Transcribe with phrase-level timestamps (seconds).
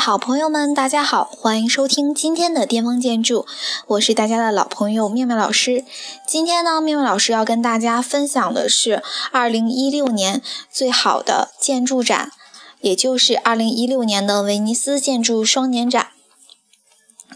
[0.00, 3.44] 好朋友们，大家好，欢迎收听今天的巅峰建筑，
[3.86, 5.84] 我是大家的老朋友妙妙老师。
[6.26, 10.40] 今天呢，妙妙老师要跟大家分享的是二零一六年
[10.72, 12.32] 最好的建筑展，
[12.80, 16.08] 也就是二零一六年的威尼斯建筑双年展。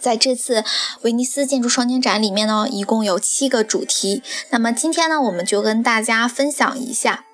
[0.00, 0.64] 在这次
[1.02, 4.22] 威尼斯建筑双年展里面呢，一共有七个主题。
[4.48, 7.26] 那么今天呢，我们就跟大家分享一下。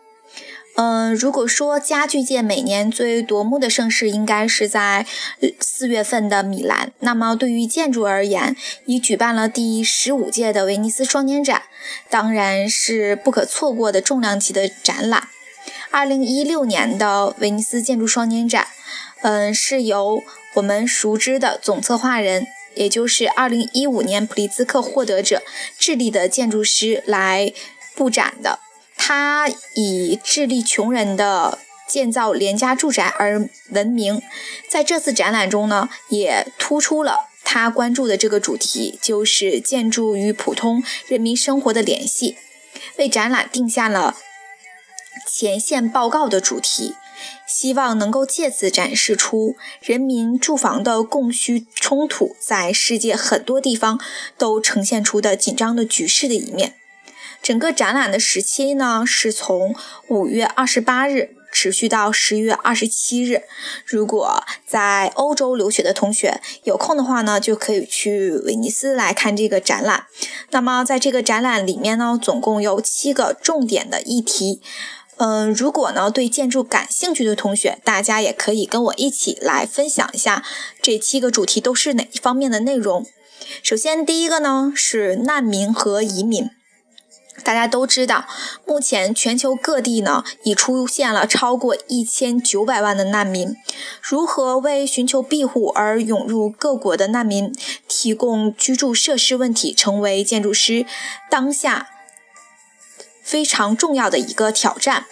[0.77, 5.05] 嗯，如果说家具界每年最夺目的盛事，应该是在
[5.59, 6.93] 四月份的米兰。
[7.01, 8.57] 那么对于建筑而言，
[8.87, 11.65] 已举办了第十五届的威尼斯双年展，
[12.09, 15.29] 当然是不可错过的重量级的展览。
[15.91, 18.69] 二零一六年的威尼斯建筑双年展，
[19.23, 20.23] 嗯，是由
[20.55, 25.43] 我们熟知的总策划人，也就是二零一五年普利兹克获得者
[25.77, 27.53] 智利的建筑师来
[27.95, 28.61] 布展的。
[29.13, 31.59] 他以致力穷人的
[31.89, 34.23] 建造廉价住宅而闻名，
[34.69, 42.37] 在这次展览中呢，也突出了他关注的这个主题，就是建筑与普通人民生活的联系，
[42.99, 44.15] 为展览定下了
[45.29, 46.95] 前线报告的主题，
[47.49, 54.01] 希望能够借此展示出人民住房的供需冲突在世界很多地方
[54.39, 56.77] 都呈现出的紧张的局势的一面。
[57.43, 59.75] 整个展览的时期呢，是从
[60.09, 63.43] 五月二十八日持续到十月二十七日。
[63.85, 70.07] 如果在欧洲留学的同学有空的话呢，就可以去威尼斯来看这个展览。
[70.51, 74.61] 那么在这个展览里面呢，总共有七个重点的议题。
[75.17, 80.45] 嗯，如果呢对建筑感兴趣的同学，大家也可以跟我一起来分享一下
[80.81, 83.05] 这七个主题都是哪一方面的内容。
[83.63, 86.51] 首先，第一个呢是难民和移民。
[87.43, 88.27] 大家都知道，
[88.67, 93.57] 目前全球各地呢已出现了超过一千九百万的难民。
[94.03, 97.55] 如何为寻求庇护而涌入各国的难民
[97.89, 100.87] 提供居住设施问题，成为建筑师
[101.31, 101.89] 当下
[103.23, 105.07] 非常重要的一个挑战。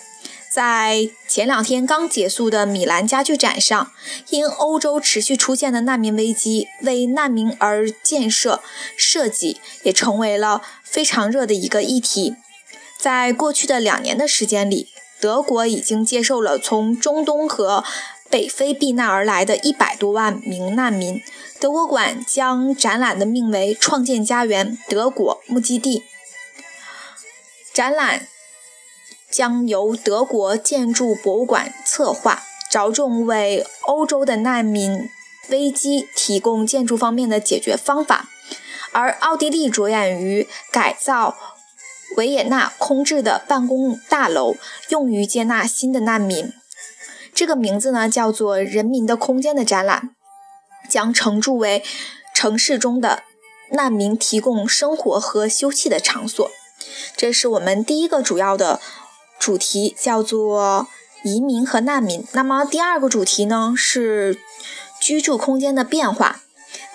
[0.51, 3.93] 在前两天刚结束的米兰家具展上，
[4.31, 8.63] 因欧洲持续出现的难民危机，为难民而建设
[8.97, 12.37] 设计也成为了非常热的一个议题。
[12.99, 14.89] 在过去的两年的时间里，
[15.21, 17.85] 德国已经接受了从中东和
[18.29, 21.23] 北非避难而来的一百多万名难民。
[21.61, 26.05] 德国馆将展览的命为“创建家园：德国目基地”。
[27.73, 28.29] 展览。
[29.31, 35.11] 将由德国建筑博物馆策划，着重为欧洲的难民
[35.51, 38.31] 危机提供建筑方面的解决方法。
[38.93, 41.37] 而奥地利着眼于改造
[42.17, 44.57] 维也纳空置的办公大楼，
[44.89, 46.53] 用于接纳新的难民。
[47.35, 50.15] 这个名字呢，叫做“人民的空间”的展览，
[50.89, 51.85] 将承住为
[52.35, 53.23] 城市中的
[53.71, 56.51] 难民提供生活和休憩的场所。
[57.17, 58.81] 这是我们第一个主要的。
[59.41, 60.89] 主题叫做
[61.23, 62.27] 移民和难民。
[62.33, 64.37] 那么第二个主题呢是
[65.01, 66.41] 居住空间的变化。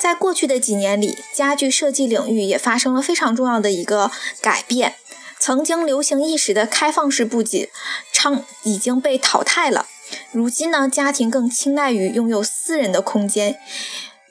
[0.03, 4.95] 在过去的几年里，家具设计领域也发生了非常重要的一个改变。
[5.39, 7.69] 曾经流行一时的开放式布景
[8.11, 9.87] 昌已经被淘汰了。
[10.33, 13.57] 如今呢，家庭更青睐于拥有私人的空间。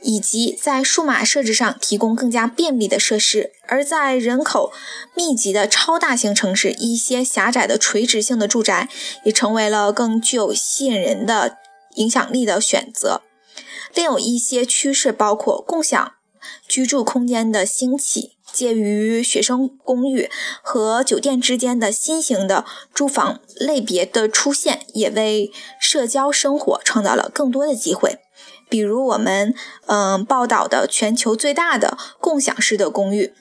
[0.05, 4.73] 以及在数码设置上提供更加便利的设施，而在人口
[5.15, 8.89] 密集的超大型城市，一些狭窄的垂直性的住宅
[9.25, 11.57] 也成为了更具有吸引人的
[11.95, 13.23] 影响力的选择。
[13.95, 16.13] 另有一些趋势包括共享
[16.67, 20.31] 居住空间的兴起，介于学生公寓
[20.63, 28.19] 和酒店之间的新型的住房类别的出现，也为社交生活创造了更多的机会。
[28.69, 29.55] 比如我们
[29.87, 33.35] 嗯报道的全球最大的共享式的公寓。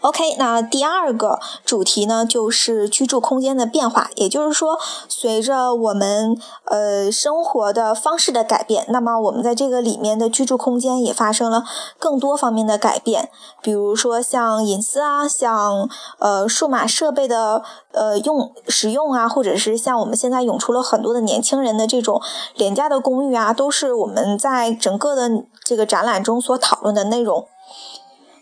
[0.00, 4.10] OK，那第二个主题呢，就是居住空间的变化。
[4.14, 4.78] 也就是说，
[5.08, 11.64] 随着我们呃生活的方式的改变，那么我们在这个里面的居住空间也发生了
[11.98, 13.30] 更多方面的改变。
[13.62, 17.62] 比如说像隐私啊，像呃数码设备的
[17.92, 22.20] 呃用使用啊，或者是像我们现在涌出了很多的年轻人的这种
[22.54, 27.46] 廉价的公寓啊，都是我们在整个的这个展览中所讨论的内容。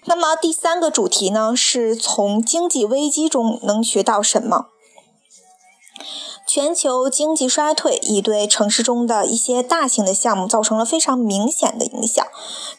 [0.09, 4.69] 那么第三个主题呢，是从经济危机中能学到什么？
[6.47, 12.27] 全球经济衰退已对城市中的一些大型的项目造成了非常明显的影响。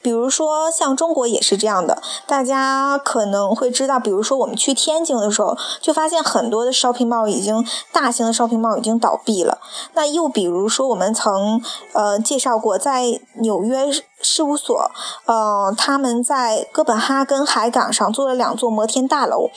[0.01, 2.01] 比如说，像中国也是这样的。
[2.25, 9.59] 大家可能会知道，比如说我们去天津的时候，就发现很多的 shopping mall 已经大型的 shopping mall 已经倒闭了。
[9.93, 11.61] 那又比如说，我们曾
[11.93, 13.91] 呃介绍过，在纽约
[14.21, 14.91] 事务所，
[15.25, 19.49] 呃，他们在哥本哈根海港上做了两座摩天大楼。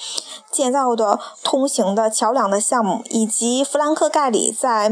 [0.50, 4.90] 建造的通行的桥梁的项目，以及弗兰克盖里在，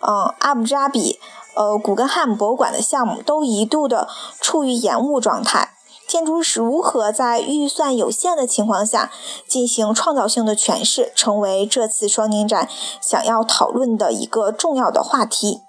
[0.00, 1.20] 嗯阿布扎比，
[1.54, 4.08] 呃古根汉姆博物馆的项目，都一度的
[4.40, 5.70] 处于延误状态。
[6.08, 9.10] 建筑师如何在预算有限的情况下
[9.48, 12.68] 进行创造性的诠释，成为这次双年展
[13.00, 15.62] 想要讨论的一个重要的话题。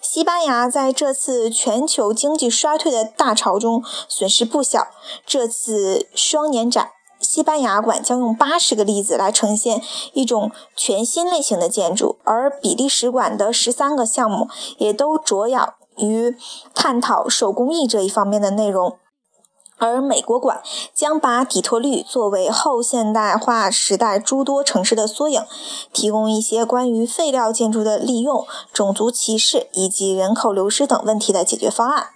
[0.00, 4.88] 西班牙在这次全球经济衰退的大潮中损失不小。
[5.26, 6.90] 这次双年展。
[7.20, 9.82] 西班牙馆将用八十个例子来呈现
[10.12, 15.60] 一种全新类型的建筑，而比利时馆的十三个项目也都着眼
[15.96, 16.36] 于
[16.72, 18.98] 探讨手工艺这一方面的内容。
[19.78, 20.60] 而美国馆
[20.92, 25.42] 将把底特律作为后现代化时代诸多城市的缩影，
[25.92, 32.08] 提供一些关于废料建筑的利用、种族歧视以及人口流失等问题的解决方案。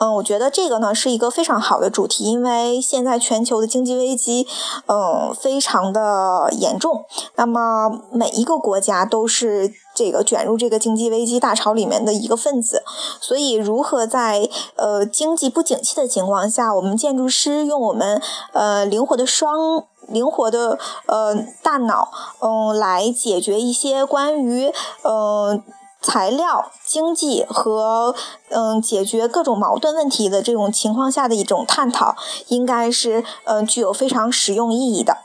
[0.00, 4.46] 嗯，我觉得这个呢是一个非常好的主题，因为现在全球的经济危机，
[4.86, 7.04] 嗯，非常的严重。
[7.34, 12.84] 那么每一个国家都是这个卷入这个经济危机大潮里面的一个分子，
[13.20, 18.22] 所以如何在呃经济不景气的情况下，我们建筑师用我们
[18.52, 21.34] 呃灵活的双灵活的呃
[21.64, 22.10] 大脑，
[22.40, 24.72] 嗯，来解决一些关于
[25.02, 25.60] 呃。
[26.00, 28.14] 材料经济和
[28.50, 32.14] 嗯解决各种矛盾问题的这种情况下的一种探讨，
[32.46, 35.17] 应该是嗯具有非常实用意义的。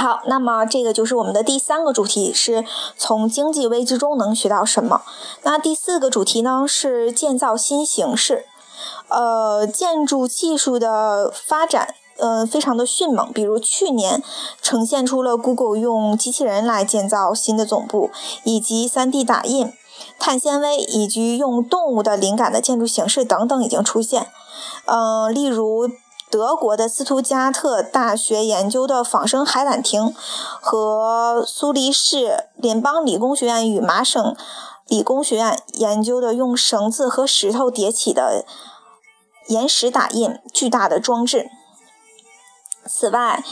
[0.00, 2.64] 好，那么这个就是我们的第三个主题，是
[2.96, 5.02] 从经济危机中能学到什么。
[5.42, 8.46] 那第四个主题呢是建造新形式，
[9.08, 11.94] 呃，建筑技术的发展。
[12.16, 13.30] 嗯，非常的迅猛。
[13.30, 14.22] 比如去年
[14.62, 18.10] 呈现出了 Google 用机器人来建造新的总部，
[18.44, 19.70] 以及 3D 打印、
[20.18, 24.28] 碳纤维以及用动物的灵感的建筑形式等等已经出现。
[24.86, 25.90] 嗯，例如
[26.30, 30.14] 德国的斯图加特大学研究的仿生海胆亭，
[30.60, 34.36] 和苏黎世联邦理工学院与麻省
[34.86, 38.44] 理工学院研究的用绳子和石头叠起的
[39.48, 41.50] 岩石打印巨大的装置。
[42.86, 43.42] 此外，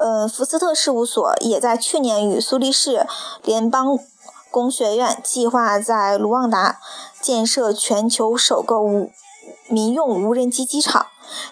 [0.00, 3.06] 呃，福斯特事务所也在去年与苏黎世
[3.44, 3.96] 联邦
[4.50, 6.80] 工学院计划在卢旺达
[7.20, 9.10] 建设全球首个无
[9.68, 11.06] 民用无人机机场。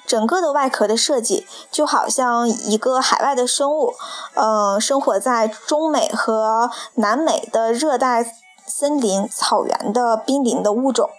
[0.07, 3.95] 整个的外壳的设计就好像一个海外的生物，
[4.35, 8.35] 呃，生活在中美和南美的热带
[8.67, 11.11] 森林草原的濒临的物种。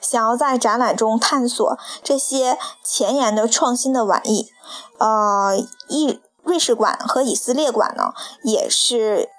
[0.00, 4.48] 想要在展览中探索这些前沿的创新的玩意，
[4.98, 5.56] 呃，
[5.88, 8.12] 意瑞士馆和以色列馆呢，
[8.42, 9.33] 也是。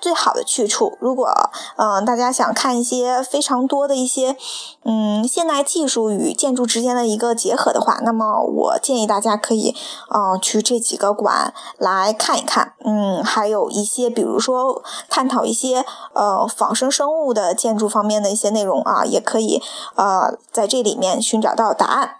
[0.00, 1.28] 最好的去处，如果
[1.76, 4.36] 嗯大家想看一些非常多的一些
[4.84, 9.74] 嗯现代技术与建筑之间的一个结合的话，那么我建议大家可以
[10.14, 19.62] 嗯去这几个馆来看一看，嗯还有一些比如说探讨一些呃仿生生物的建筑方面的一些内容啊，也可以
[19.94, 22.16] 呃在这里面寻找到答案。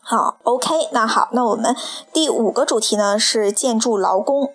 [0.00, 1.76] 好，OK，那好，那我们
[2.14, 4.50] 第五个主题呢是建筑劳工。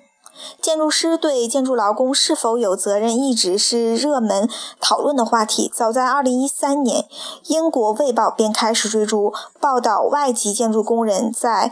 [0.61, 4.49] 建筑师对建筑劳工是否有责任，一直是热门
[4.79, 5.71] 讨论的话题。
[5.73, 7.07] 早在2013年，
[7.45, 11.71] 英国《卫报》便开始追逐报道外籍建筑工人在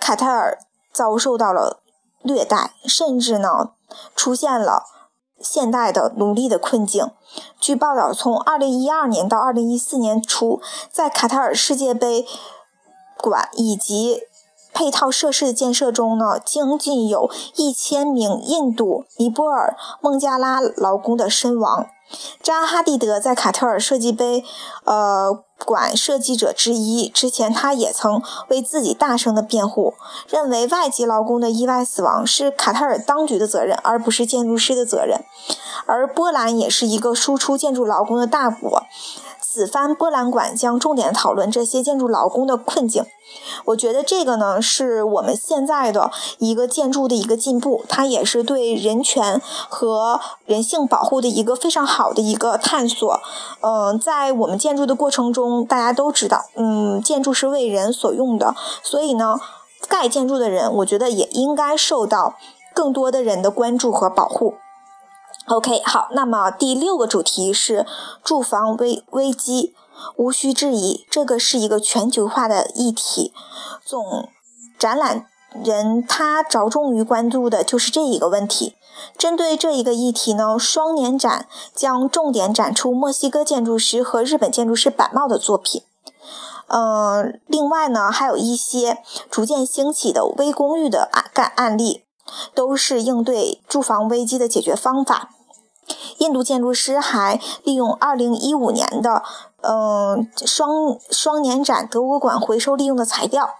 [0.00, 0.58] 卡塔尔
[0.92, 1.80] 遭受到了
[2.22, 3.70] 虐待，甚至呢
[4.16, 4.84] 出现了
[5.40, 7.10] 现代的奴隶的困境。
[7.60, 12.26] 据报道，从2012年到2014年初，在卡塔尔世界杯
[13.16, 14.22] 馆以及
[14.78, 21.88] 配套设施的建设中呢，将近有一千名印度、尼泊尔、孟加拉劳工的身亡。
[22.40, 24.44] 扎哈蒂德在卡特尔设计杯，
[24.84, 27.08] 呃，馆设计者之一。
[27.08, 29.94] 之前他也曾为自己大声的辩护，
[30.28, 35.24] 认为外籍劳工的意外死亡是卡特尔当局的责任，而不是建筑师的责任。
[35.86, 38.84] 而波兰也是一个输出建筑劳工的大国。
[39.58, 43.04] 此番波兰馆将重点讨论这些建筑劳工的困境。
[43.64, 53.20] 我觉得这个呢，是我们现在的一个建筑的一个进步，它也是对人权和人性保护的一个非常好的一个探索。
[53.60, 59.40] 嗯，在我们建筑的过程中，大家都知道，嗯，建筑是为人所用的，所以呢，
[59.88, 62.36] 盖建筑的人，我觉得也应该受到
[62.72, 64.54] 更多的人的关注和保护。
[65.48, 67.86] OK，好，那么第六个主题是
[68.22, 69.74] 住房危危机。
[70.14, 73.32] 无需质疑，这个是一个全球化的议题。
[73.84, 74.28] 总
[74.78, 75.26] 展览
[75.64, 78.76] 人他着重于关注的就是这一个问题。
[79.16, 85.82] 针对这一个议题呢，双年展将重点展出墨西哥建筑师和日本建筑师板茂的作品。
[86.68, 88.98] 嗯，另外呢，还有一些
[89.30, 92.04] 逐渐兴起的微公寓的案干案例，
[92.54, 95.30] 都是应对住房危机的解决方法。
[96.18, 99.22] 印度建筑师还利用2015年的
[99.62, 103.50] 嗯双双年展德国馆回收利用的材料，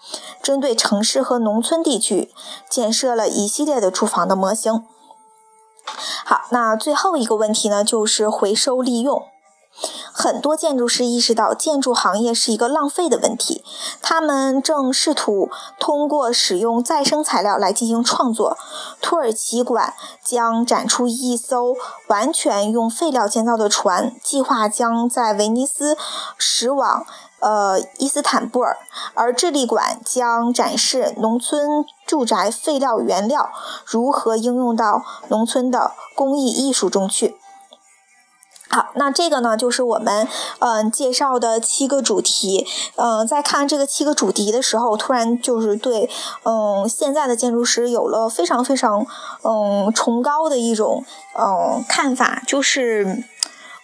[0.42, 2.30] 针对城市和农村地区
[2.68, 4.84] 建设了一系列的住房的模型。
[6.24, 9.22] 好，那最后一个问题呢，就是回收利用。
[10.12, 13.64] 很多建筑师意识到建筑行业是一个浪费的问题，
[14.02, 15.48] 他们正试图
[15.78, 18.58] 通过使用再生材料来进行创作。
[19.00, 19.94] 土耳其馆
[20.24, 21.76] 将展出一艘
[22.08, 25.96] 完全用废料建造的船，计划将在威尼斯
[26.36, 27.06] 驶往
[27.38, 28.76] 呃伊斯坦布尔，
[29.14, 33.50] 而智利馆将展示农村住宅废料原料
[33.86, 37.36] 如何应用到农村的工艺艺术中去。
[38.70, 42.66] 好，那这个呢，就是我们嗯介绍的七个主题。
[42.96, 46.08] 嗯，在看这个七个主题的时候，突然就是对
[46.44, 49.06] 嗯现在的建筑师有了非常非常
[49.42, 51.04] 嗯崇高的一种
[51.38, 53.24] 嗯看法，就是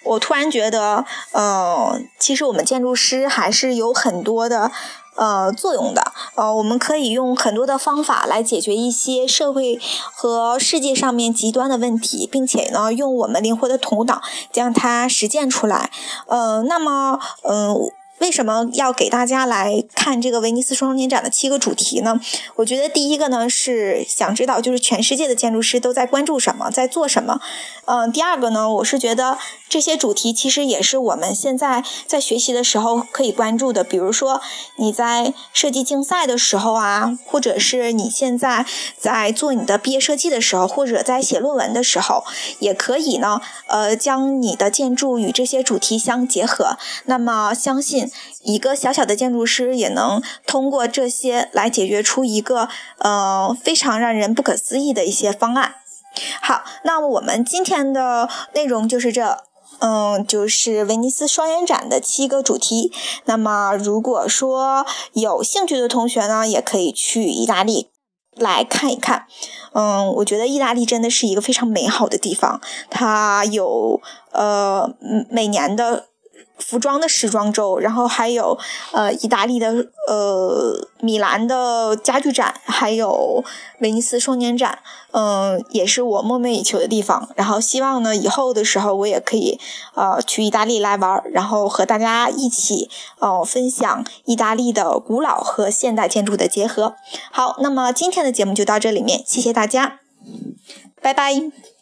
[0.02, 4.70] 我突然觉得，嗯，其实我们建筑师还是有很多的。
[5.16, 9.78] 呃，作用的，呃，我们可以用很多的方法来解决一些社会
[10.12, 14.20] 和世界上面极端的问题，并且呢，用我们灵活的头脑
[14.52, 15.90] 将它实践出来。
[16.26, 17.90] 呃，那么，嗯。
[18.24, 22.18] 为什么要给大家来看这个威尼斯双年展的七个主题呢？
[22.56, 27.38] 我觉得第一个呢是想知道，就是全世界的建筑师都在关注什么，在做什么。
[27.84, 29.36] 嗯，第二个呢，我是觉得
[29.68, 33.84] 这些主题其实也是我们现在在学习的时候可以关注的。
[33.84, 34.40] 比如说
[34.76, 38.64] 你在设计竞赛的时候啊，或者是你现在
[38.98, 42.24] 在做你的毕业设计的时候，或者在写论文的时候，
[42.60, 46.78] 也可以呢，呃，将你的建筑与这些主题相结合。
[47.04, 48.10] 那么相信。
[48.42, 52.68] 一个小小的建筑师也能通过这些来解决出一个
[52.98, 55.76] 呃非常让人不可思议的一些方案。
[56.40, 59.38] 好，那我们今天的内容就是这，
[59.80, 62.92] 嗯，就是威尼斯双年展的七个主题。
[63.24, 67.90] 那么如果说有兴趣的同学呢，也可以去意大利
[68.36, 69.26] 来看一看。
[69.72, 74.00] 嗯，我觉得意大利真的是一个非常美好的地方，它有
[74.32, 74.94] 呃
[75.30, 76.06] 每年的。
[76.58, 78.58] 服装的时装周，然后还有
[78.92, 83.44] 呃意大利的呃米兰的家具展，还有
[83.80, 84.78] 威尼斯双年展，
[85.10, 87.28] 嗯，也是我梦寐以求的地方。
[87.34, 89.58] 然后希望呢以后的时候我也可以
[89.94, 96.94] 呃去意大利来玩，然后和大家一起哦分享意大利的古老和现代建筑的结合。
[97.32, 99.98] 好，那么今天的节目就到这里面，谢谢大家，
[101.02, 101.73] 拜拜。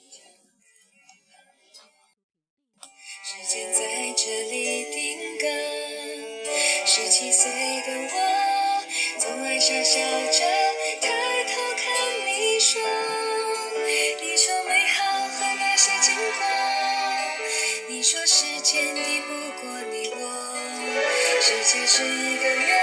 [3.53, 3.81] 间在
[4.17, 5.47] 这里定格
[6.87, 7.51] 十七岁
[7.87, 8.83] 的我，
[9.19, 10.39] 总爱傻笑着
[11.03, 11.09] 抬
[11.45, 11.85] 头看
[12.27, 12.81] 你说，
[14.23, 16.47] 你说美好和那些经过，
[17.89, 20.17] 你说时间敌不过你我，
[21.43, 22.82] 世界是一个圆，